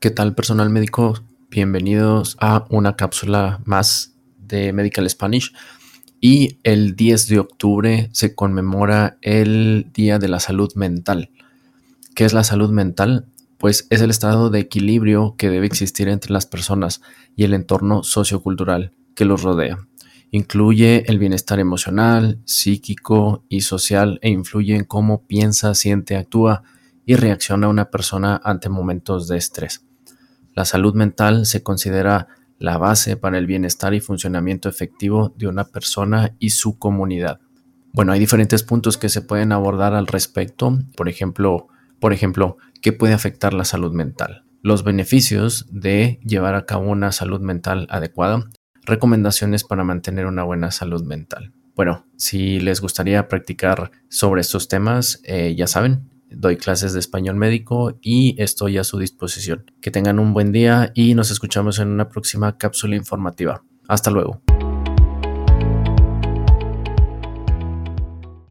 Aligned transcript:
¿Qué 0.00 0.10
tal 0.12 0.36
personal 0.36 0.70
médico? 0.70 1.18
Bienvenidos 1.50 2.36
a 2.38 2.66
una 2.70 2.94
cápsula 2.94 3.60
más 3.64 4.14
de 4.38 4.72
Medical 4.72 5.10
Spanish. 5.10 5.52
Y 6.20 6.60
el 6.62 6.94
10 6.94 7.26
de 7.26 7.40
octubre 7.40 8.08
se 8.12 8.32
conmemora 8.36 9.18
el 9.22 9.90
Día 9.92 10.20
de 10.20 10.28
la 10.28 10.38
Salud 10.38 10.72
Mental. 10.76 11.32
¿Qué 12.14 12.24
es 12.24 12.32
la 12.32 12.44
salud 12.44 12.70
mental? 12.70 13.26
Pues 13.58 13.88
es 13.90 14.00
el 14.00 14.10
estado 14.10 14.50
de 14.50 14.60
equilibrio 14.60 15.34
que 15.36 15.50
debe 15.50 15.66
existir 15.66 16.06
entre 16.06 16.32
las 16.32 16.46
personas 16.46 17.02
y 17.34 17.42
el 17.42 17.52
entorno 17.52 18.04
sociocultural 18.04 18.92
que 19.16 19.24
los 19.24 19.42
rodea. 19.42 19.78
Incluye 20.30 21.10
el 21.10 21.18
bienestar 21.18 21.58
emocional, 21.58 22.38
psíquico 22.44 23.42
y 23.48 23.62
social 23.62 24.20
e 24.22 24.30
influye 24.30 24.76
en 24.76 24.84
cómo 24.84 25.26
piensa, 25.26 25.74
siente, 25.74 26.14
actúa 26.14 26.62
y 27.04 27.16
reacciona 27.16 27.66
una 27.66 27.90
persona 27.90 28.40
ante 28.44 28.68
momentos 28.68 29.26
de 29.26 29.38
estrés. 29.38 29.87
La 30.58 30.64
salud 30.64 30.92
mental 30.92 31.46
se 31.46 31.62
considera 31.62 32.26
la 32.58 32.78
base 32.78 33.16
para 33.16 33.38
el 33.38 33.46
bienestar 33.46 33.94
y 33.94 34.00
funcionamiento 34.00 34.68
efectivo 34.68 35.32
de 35.36 35.46
una 35.46 35.62
persona 35.68 36.34
y 36.40 36.50
su 36.50 36.80
comunidad. 36.80 37.38
Bueno, 37.92 38.10
hay 38.10 38.18
diferentes 38.18 38.64
puntos 38.64 38.98
que 38.98 39.08
se 39.08 39.22
pueden 39.22 39.52
abordar 39.52 39.94
al 39.94 40.08
respecto. 40.08 40.76
Por 40.96 41.08
ejemplo, 41.08 41.68
por 42.00 42.12
ejemplo, 42.12 42.56
¿qué 42.82 42.92
puede 42.92 43.14
afectar 43.14 43.54
la 43.54 43.64
salud 43.64 43.92
mental? 43.92 44.42
Los 44.60 44.82
beneficios 44.82 45.64
de 45.70 46.18
llevar 46.24 46.56
a 46.56 46.66
cabo 46.66 46.90
una 46.90 47.12
salud 47.12 47.40
mental 47.40 47.86
adecuada. 47.88 48.42
Recomendaciones 48.82 49.62
para 49.62 49.84
mantener 49.84 50.26
una 50.26 50.42
buena 50.42 50.72
salud 50.72 51.04
mental. 51.04 51.52
Bueno, 51.76 52.04
si 52.16 52.58
les 52.58 52.80
gustaría 52.80 53.28
practicar 53.28 53.92
sobre 54.08 54.40
estos 54.40 54.66
temas, 54.66 55.20
eh, 55.22 55.54
ya 55.56 55.68
saben, 55.68 56.10
doy 56.30 56.56
clases 56.56 56.92
de 56.92 57.00
español 57.00 57.36
médico 57.36 57.98
y 58.00 58.40
estoy 58.40 58.78
a 58.78 58.84
su 58.84 58.98
disposición. 58.98 59.70
Que 59.80 59.90
tengan 59.90 60.18
un 60.18 60.32
buen 60.32 60.52
día 60.52 60.92
y 60.94 61.14
nos 61.14 61.30
escuchamos 61.30 61.78
en 61.78 61.88
una 61.88 62.08
próxima 62.08 62.56
cápsula 62.56 62.96
informativa. 62.96 63.62
Hasta 63.88 64.10
luego. 64.10 64.42